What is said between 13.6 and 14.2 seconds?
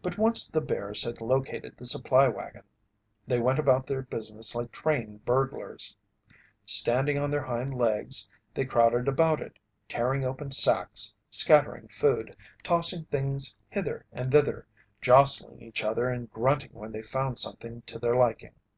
hither